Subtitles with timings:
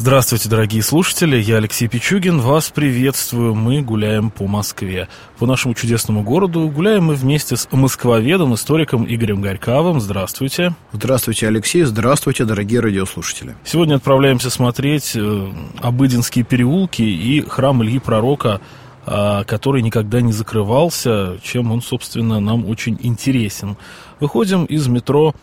[0.00, 5.08] Здравствуйте, дорогие слушатели, я Алексей Пичугин, вас приветствую, мы гуляем по Москве.
[5.40, 10.00] По нашему чудесному городу гуляем мы вместе с москвоведом, историком Игорем Горьковым.
[10.00, 10.76] Здравствуйте.
[10.92, 13.56] Здравствуйте, Алексей, здравствуйте, дорогие радиослушатели.
[13.64, 18.60] Сегодня отправляемся смотреть э, Обыденские переулки и храм Ильи Пророка,
[19.04, 23.76] э, который никогда не закрывался, чем он, собственно, нам очень интересен.
[24.20, 25.34] Выходим из метро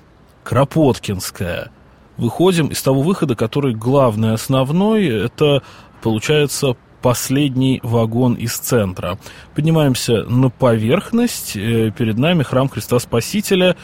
[0.45, 1.71] Кропоткинская–
[2.17, 5.63] выходим из того выхода, который главный, основной, это
[6.01, 9.19] получается последний вагон из центра.
[9.53, 13.75] Поднимаемся на поверхность, э, перед нами храм Христа Спасителя.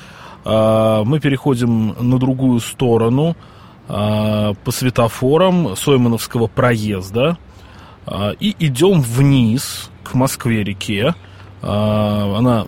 [0.43, 3.35] А, мы переходим на другую сторону
[3.87, 7.37] а, по светофорам Соймановского проезда
[8.07, 11.13] а, и идем вниз к Москве-реке.
[11.61, 12.65] Она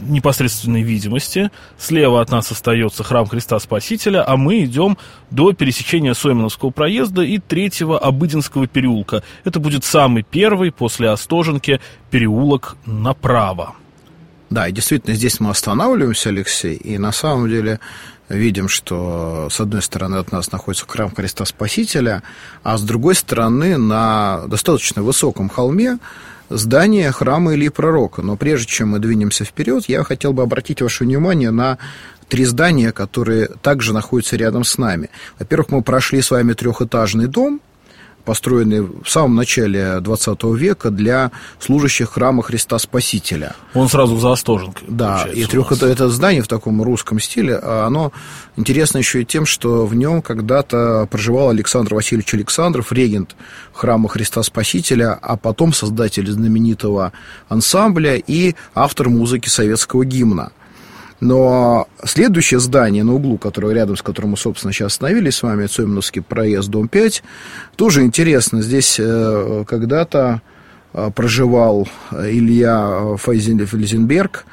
[0.00, 1.50] непосредственной видимости.
[1.78, 4.98] Слева от нас остается храм Христа Спасителя, а мы идем
[5.30, 9.22] до пересечения Соймановского проезда и третьего Обыденского переулка.
[9.44, 13.74] Это будет самый первый после Остоженки переулок направо.
[14.50, 17.78] Да, и действительно, здесь мы останавливаемся, Алексей, и на самом деле
[18.28, 22.22] видим, что с одной стороны от нас находится храм Христа Спасителя,
[22.62, 25.98] а с другой стороны на достаточно высоком холме
[26.50, 28.22] здание храма Ильи Пророка.
[28.22, 31.78] Но прежде чем мы двинемся вперед, я хотел бы обратить ваше внимание на
[32.28, 35.10] три здания, которые также находятся рядом с нами.
[35.38, 37.60] Во-первых, мы прошли с вами трехэтажный дом,
[38.24, 43.54] построенный в самом начале 20 века для служащих храма Христа Спасителя.
[43.74, 44.86] Он сразу за Остоженкой.
[44.88, 48.12] Да, и трех, это, это здание в таком русском стиле, а оно
[48.56, 53.36] интересно еще и тем, что в нем когда-то проживал Александр Васильевич Александров, регент
[53.72, 57.12] храма Христа Спасителя, а потом создатель знаменитого
[57.48, 60.52] ансамбля и автор музыки советского гимна.
[61.20, 65.66] Но следующее здание на углу, которое рядом с которым мы, собственно, сейчас остановились с вами,
[65.66, 67.22] Цоймановский проезд, дом 5,
[67.76, 68.62] тоже интересно.
[68.62, 70.40] Здесь э, когда-то
[71.14, 74.44] проживал Илья Файзенберг,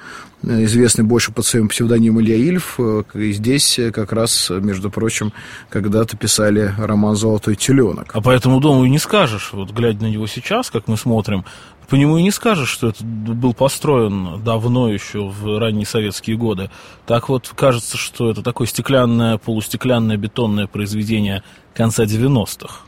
[0.44, 2.80] известный больше под своим псевдонимом Илья Ильф.
[3.16, 5.34] И здесь как раз, между прочим,
[5.70, 8.12] когда-то писали роман «Золотой теленок».
[8.14, 11.44] А по этому дому и не скажешь, вот глядя на него сейчас, как мы смотрим,
[11.90, 16.70] по нему и не скажешь, что это был построен давно еще, в ранние советские годы.
[17.06, 21.44] Так вот, кажется, что это такое стеклянное, полустеклянное бетонное произведение
[21.74, 22.82] конца 90-х.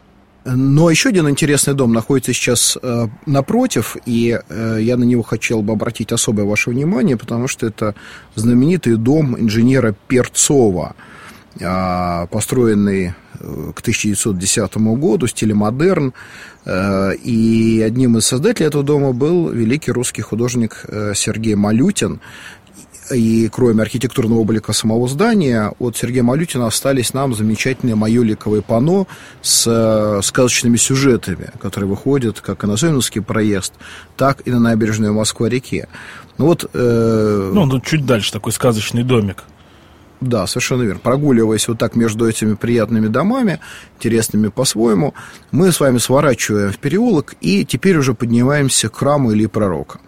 [0.56, 5.62] Но еще один интересный дом находится сейчас э, напротив, и э, я на него хотел
[5.62, 7.94] бы обратить особое ваше внимание, потому что это
[8.36, 10.96] знаменитый дом инженера Перцова,
[11.60, 16.14] э, построенный к 1910 году в стиле модерн.
[16.66, 22.20] Э, и одним из создателей этого дома был великий русский художник э, Сергей Малютин.
[23.12, 29.08] И кроме архитектурного облика самого здания, от Сергея Малютина остались нам замечательные майоликовые панно
[29.42, 33.74] с э, сказочными сюжетами, которые выходят как и на Зойновский проезд,
[34.16, 35.88] так и на набережную Москва-реке.
[36.38, 36.70] Ну вот...
[36.74, 37.52] Э...
[37.54, 39.44] Ну, тут чуть дальше такой сказочный домик.
[40.22, 41.00] Да, совершенно верно.
[41.02, 43.60] Прогуливаясь вот так между этими приятными домами,
[43.98, 45.14] интересными по-своему,
[45.52, 50.00] мы с вами сворачиваем в переулок и теперь уже поднимаемся к храму или пророка.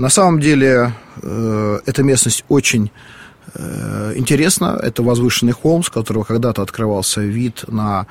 [0.00, 2.90] На самом деле, э, эта местность очень
[3.52, 4.80] э, интересна.
[4.82, 8.06] Это возвышенный холм, с которого когда-то открывался вид на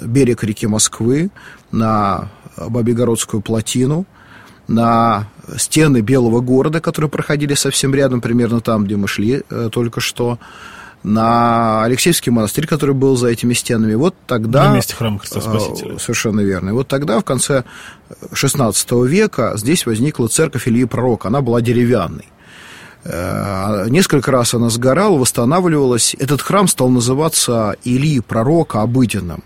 [0.00, 1.30] берег реки Москвы,
[1.72, 4.06] на Бабигородскую плотину,
[4.68, 10.00] на стены Белого города, которые проходили совсем рядом, примерно там, где мы шли э, только
[10.00, 10.38] что,
[11.04, 13.94] на Алексеевский монастырь, который был за этими стенами.
[13.94, 14.70] Вот тогда...
[14.70, 15.94] На месте храма Христа Спасителя.
[15.94, 16.70] Э, совершенно верно.
[16.70, 17.64] И вот тогда, в конце
[18.32, 21.28] XVI века, здесь возникла церковь Ильи Пророка.
[21.28, 22.26] Она была деревянной.
[23.04, 26.16] Э, несколько раз она сгорала, восстанавливалась.
[26.18, 29.44] Этот храм стал называться Ильи Пророка обыденным.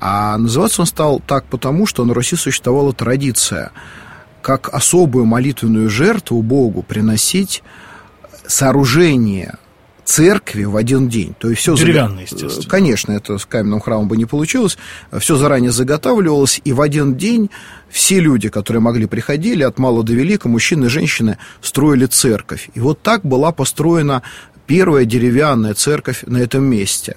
[0.00, 3.70] А называться он стал так потому, что на Руси существовала традиция–
[4.44, 7.62] как особую молитвенную жертву Богу приносить
[8.46, 9.54] сооружение
[10.04, 11.34] церкви в один день.
[11.38, 12.68] То есть все Деревянное, естественно.
[12.68, 14.76] Конечно, это с каменным храмом бы не получилось.
[15.18, 17.50] Все заранее заготавливалось, и в один день
[17.88, 22.68] все люди, которые могли, приходили от мала до велика, мужчины и женщины, строили церковь.
[22.74, 24.22] И вот так была построена
[24.66, 27.16] первая деревянная церковь на этом месте.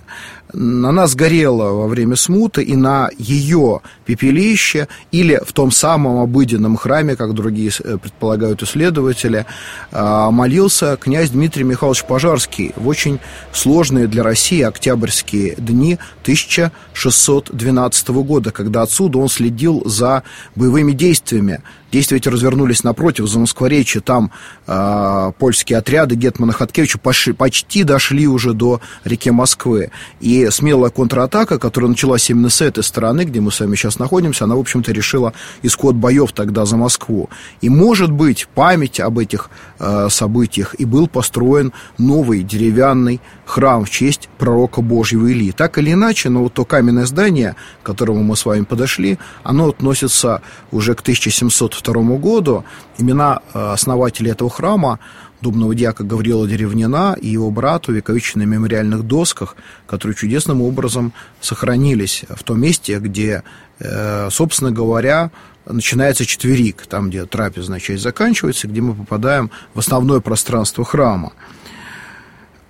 [0.53, 7.15] Она сгорела во время смуты, и на ее пепелище или в том самом обыденном храме,
[7.15, 9.45] как другие э, предполагают исследователи,
[9.91, 13.19] а, молился князь Дмитрий Михайлович Пожарский в очень
[13.51, 20.23] сложные для России октябрьские дни 1612 года, когда отсюда он следил за
[20.55, 21.61] боевыми действиями
[21.91, 24.31] Действия эти развернулись напротив, за Москворечье, там
[24.67, 29.91] э, польские отряды Гетмана Хаткевича пошли, почти дошли уже до реки Москвы.
[30.19, 34.45] И смелая контратака, которая началась именно с этой стороны, где мы с вами сейчас находимся,
[34.45, 37.29] она, в общем-то, решила исход боев тогда за Москву.
[37.61, 39.49] И, может быть, память об этих
[39.79, 45.51] э, событиях и был построен новый деревянный храм в честь пророка Божьего Илии.
[45.51, 49.69] Так или иначе, но вот то каменное здание, к которому мы с вами подошли, оно
[49.69, 50.41] относится
[50.71, 52.63] уже к 1702 году.
[52.97, 54.99] Имена э, основателей этого храма
[55.41, 59.55] дубного дьяка Гаврила Деревнина и его брат увековечены на мемориальных досках,
[59.85, 63.43] которые чудесным образом сохранились в том месте, где,
[63.79, 65.31] э, собственно говоря,
[65.65, 71.33] начинается четверик, там, где трапезная часть заканчивается, где мы попадаем в основное пространство храма.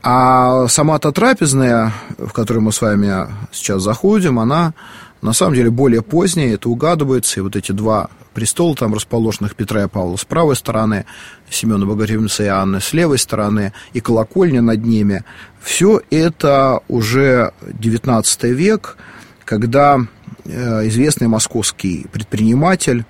[0.03, 4.73] А сама та трапезная, в которую мы с вами сейчас заходим, она
[5.21, 9.86] на самом деле более поздняя, это угадывается, и вот эти два престола там расположенных Петра
[9.86, 11.07] и Павла с правой стороны,
[11.50, 15.24] Семена Богоревница и Анны с левой стороны, и колокольня над ними,
[15.60, 18.98] все это уже 19 век,
[19.44, 20.00] когда
[20.45, 23.06] э, известный московский предприниматель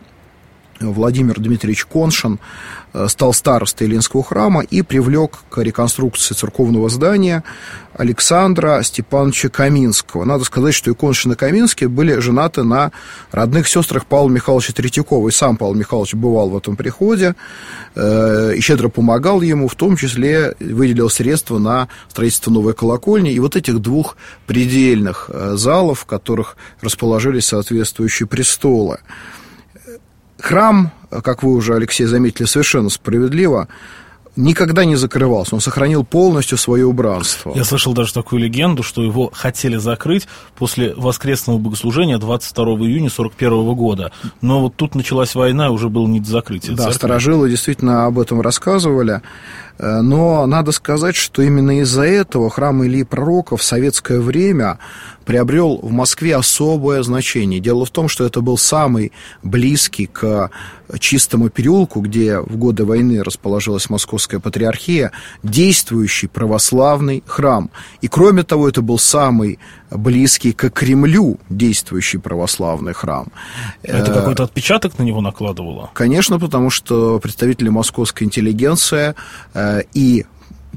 [0.79, 2.39] Владимир Дмитриевич Коншин
[2.93, 7.43] э, стал старостой Ильинского храма и привлек к реконструкции церковного здания
[7.93, 10.23] Александра Степановича Каминского.
[10.23, 12.91] Надо сказать, что и Коншин и Каминский были женаты на
[13.31, 15.29] родных сестрах Павла Михайловича Третьякова.
[15.29, 17.35] И сам Павел Михайлович бывал в этом приходе
[17.95, 23.33] э, и щедро помогал ему, в том числе выделил средства на строительство новой колокольни.
[23.33, 24.15] И вот этих двух
[24.45, 28.99] предельных э, залов, в которых расположились соответствующие престолы.
[30.39, 33.67] Храм, как вы уже, Алексей, заметили совершенно справедливо,
[34.37, 37.51] никогда не закрывался, он сохранил полностью свое убранство.
[37.55, 43.73] Я слышал даже такую легенду, что его хотели закрыть после воскресного богослужения 22 июня 41
[43.73, 44.11] года.
[44.41, 46.71] Но вот тут началась война, и уже было не до закрытия.
[46.71, 46.97] Да, церкви.
[46.97, 49.21] старожилы действительно об этом рассказывали.
[49.79, 54.79] Э, но надо сказать, что именно из-за этого храм Ильи Пророка в советское время
[55.25, 57.59] приобрел в Москве особое значение.
[57.59, 59.11] Дело в том, что это был самый
[59.43, 60.49] близкий к
[60.99, 65.11] чистому переулку, где в годы войны расположилась Московская патриархия,
[65.43, 67.69] действующий православный храм.
[68.01, 69.59] И кроме того, это был самый
[69.91, 73.27] близкий к Кремлю действующий православный храм.
[73.83, 75.89] Это э, какой-то отпечаток на него накладывало?
[75.93, 79.15] Конечно, потому что представители московской интеллигенции
[79.53, 80.25] э, и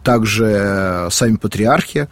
[0.02, 2.08] также сами патриархи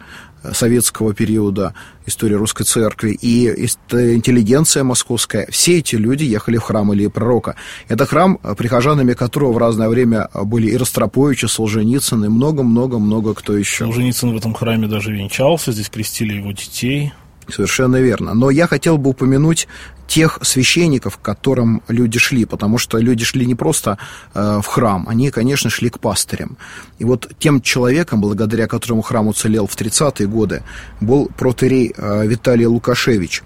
[0.53, 1.73] советского периода
[2.05, 7.55] истории русской церкви и интеллигенция московская, все эти люди ехали в храм Ильи Пророка.
[7.87, 13.55] Это храм, прихожанами которого в разное время были и Ростропович, и Солженицын, и много-много-много кто
[13.55, 13.85] еще.
[13.85, 17.13] Солженицын в этом храме даже венчался, здесь крестили его детей.
[17.47, 18.33] Совершенно верно.
[18.33, 19.67] Но я хотел бы упомянуть
[20.09, 23.97] тех священников, к которым люди шли, потому что люди шли не просто
[24.33, 26.57] э, в храм, они, конечно, шли к пастырям.
[26.97, 30.63] И вот тем человеком, благодаря которому храм уцелел в 30-е годы,
[30.99, 33.43] был протерей э, Виталий Лукашевич.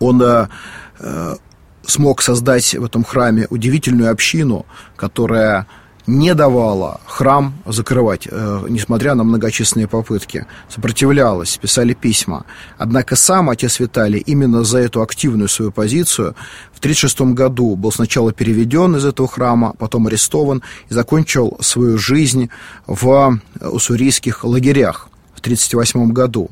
[0.00, 0.48] Он э,
[0.98, 1.36] э,
[1.86, 4.66] смог создать в этом храме удивительную общину,
[4.96, 5.66] которая
[6.10, 10.46] не давала храм закрывать, э, несмотря на многочисленные попытки.
[10.68, 12.44] Сопротивлялась, писали письма.
[12.78, 16.34] Однако сам отец Виталий именно за эту активную свою позицию
[16.72, 22.50] в 1936 году был сначала переведен из этого храма, потом арестован и закончил свою жизнь
[22.86, 26.50] в уссурийских лагерях в 1938 году.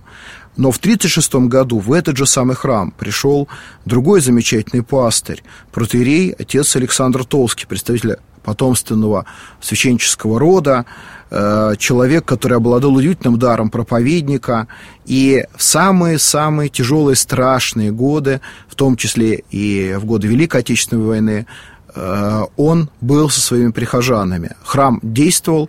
[0.56, 3.48] Но в 1936 году в этот же самый храм пришел
[3.84, 9.24] другой замечательный пастырь, протеерей, отец Александр Толский, представитель потомственного
[9.60, 10.84] священнического рода,
[11.30, 14.66] э, человек, который обладал удивительным даром проповедника,
[15.04, 21.46] и в самые-самые тяжелые, страшные годы, в том числе и в годы Великой Отечественной войны,
[21.94, 24.50] э, он был со своими прихожанами.
[24.62, 25.68] Храм действовал,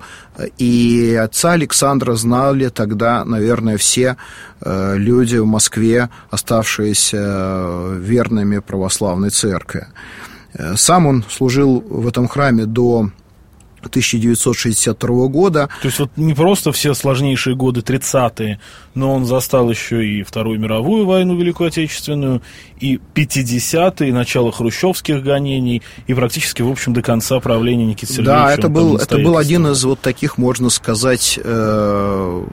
[0.58, 4.16] и отца Александра знали тогда, наверное, все
[4.62, 9.88] э, люди в Москве, оставшиеся верными православной церкви.
[10.76, 13.10] Сам он служил в этом храме до
[13.82, 15.70] 1962 года.
[15.82, 18.60] То есть вот не просто все сложнейшие годы 30-е,
[18.94, 22.42] но он застал еще и Вторую мировую войну Великую Отечественную,
[22.80, 28.46] и 50-е, начало хрущевских гонений, и практически, в общем, до конца правления Никиты Сергеевича.
[28.46, 32.44] Да, это был, это был один из вот таких, можно сказать, э,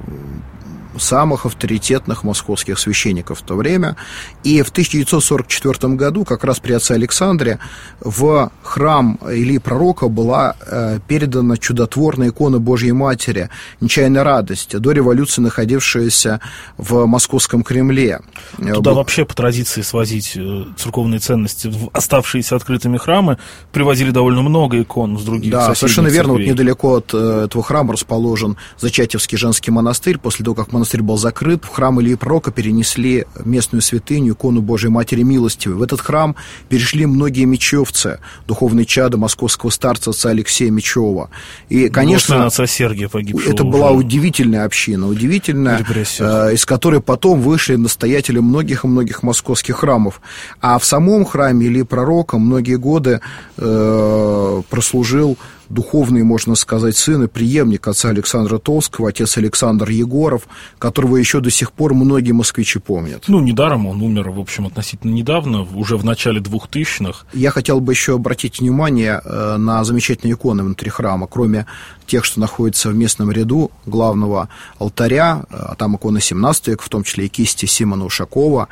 [0.98, 3.96] самых авторитетных московских священников в то время.
[4.44, 7.58] И в 1944 году, как раз при отце Александре,
[8.00, 13.50] в храм Ильи Пророка была э, передана чудотворная икона Божьей Матери
[13.80, 16.40] «Нечаянная радость», до революции находившаяся
[16.76, 18.20] в Московском Кремле.
[18.56, 18.96] Туда Б...
[18.96, 23.38] вообще по традиции свозить э, церковные ценности в оставшиеся открытыми храмы
[23.72, 26.34] привозили довольно много икон с других Да, совершенно верно.
[26.34, 30.18] Вот недалеко от э, этого храма расположен Зачатевский женский монастырь.
[30.18, 34.90] После того, как монастырь был закрыт, в храм Ильи Пророка перенесли местную святыню, икону Божией
[34.90, 35.76] Матери Милостивой.
[35.76, 36.36] В этот храм
[36.68, 41.30] перешли многие мечевцы, духовные чада московского старца отца Алексея Мечева.
[41.68, 43.72] И, конечно, ну, отца Сергия погибшего это уже.
[43.72, 45.84] была удивительная община, удивительная,
[46.18, 50.20] э, из которой потом вышли настоятели многих и многих московских храмов.
[50.60, 53.20] А в самом храме Ильи Пророка многие годы
[53.56, 60.46] э, прослужил духовный, можно сказать, сын и преемник отца Александра Толского, отец Александр Егоров,
[60.78, 63.24] которого еще до сих пор многие москвичи помнят.
[63.28, 67.26] Ну, недаром он умер, в общем, относительно недавно, уже в начале 2000-х.
[67.32, 71.66] Я хотел бы еще обратить внимание э, на замечательные иконы внутри храма, кроме
[72.06, 77.02] тех, что находятся в местном ряду главного алтаря, а там иконы 17 века, в том
[77.02, 78.68] числе и кисти Симона Ушакова.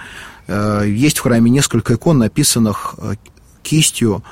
[0.47, 3.15] Э, есть в храме несколько икон, написанных э,
[3.63, 4.23] кистью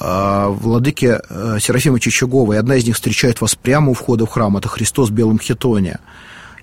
[0.00, 1.18] владыки
[1.60, 5.10] Серафима Чичагова, и одна из них встречает вас прямо у входа в храм, это Христос
[5.10, 5.98] в белом хитоне.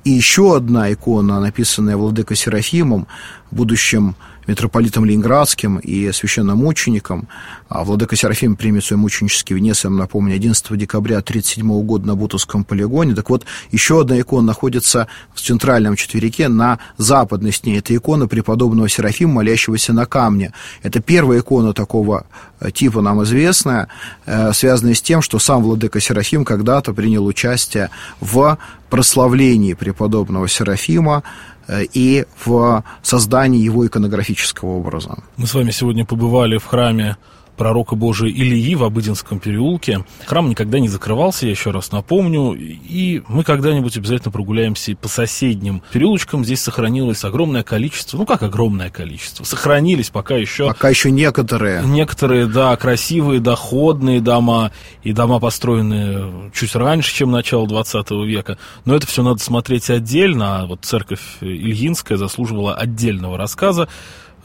[0.04, 3.08] И еще одна икона, написанная владыкой Серафимом,
[3.52, 4.16] будущим
[4.48, 7.28] митрополитом Ленинградским и священномучеником.
[7.68, 12.64] А владыка Серафим примет свой мученический венец, я напомню, 11 декабря 1937 года на Бутовском
[12.64, 13.16] полигоне.
[13.16, 17.80] Так вот, еще одна икона находится в центральном четверике на западной стене.
[17.80, 20.54] Это икона преподобного Серафима, молящегося на камне.
[20.84, 22.26] Это первая икона такого
[22.60, 23.88] э, типа нам известная,
[24.26, 28.58] э, связанная с тем, что сам владыка Серафим когда-то принял участие в
[28.90, 31.24] прославлении преподобного Серафима
[31.70, 35.18] и в создании его иконографического образа.
[35.38, 37.18] Мы с вами сегодня побывали в храме
[37.56, 40.06] пророка Божия Илии в Обыденском переулке.
[40.26, 45.82] Храм никогда не закрывался, я еще раз напомню, и мы когда-нибудь обязательно прогуляемся по соседним
[45.92, 46.46] переулочкам.
[46.46, 50.68] Здесь сохранилось огромное количество, ну как огромное количество, сохранились пока еще...
[50.68, 51.84] Пока еще некоторые.
[51.86, 54.72] Некоторые, да, красивые, доходные дома,
[55.04, 58.58] и дома, построенные чуть раньше, чем начало 20 века.
[58.86, 63.88] Но это все надо смотреть отдельно, а вот церковь Ильинская заслуживала отдельного рассказа.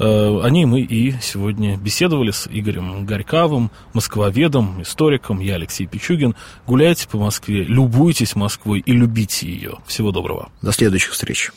[0.00, 5.40] Э, о ней мы и сегодня беседовали с Игорем Горьковым, москвоведом, историком.
[5.40, 6.35] Я Алексей Пичугин.
[6.66, 9.75] Гуляйте по Москве, любуйтесь Москвой и любите ее.
[9.87, 10.49] Всего доброго.
[10.62, 11.52] До следующих встреч.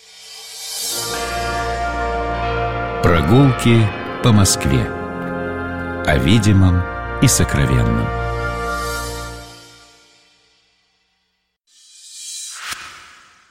[3.02, 3.88] Прогулки
[4.24, 4.90] по Москве.
[6.06, 6.82] О видимом
[7.22, 8.23] и сокровенном.